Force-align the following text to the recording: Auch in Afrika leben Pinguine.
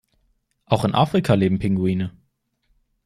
Auch 0.65 0.83
in 0.83 0.95
Afrika 0.95 1.35
leben 1.35 1.59
Pinguine. 1.59 2.11